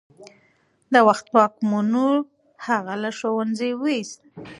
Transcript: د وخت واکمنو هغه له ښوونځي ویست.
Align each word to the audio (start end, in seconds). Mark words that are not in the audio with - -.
د 0.93 0.95
وخت 1.07 1.25
واکمنو 1.37 2.07
هغه 2.67 2.93
له 3.03 3.09
ښوونځي 3.17 3.71
ویست. 3.81 4.21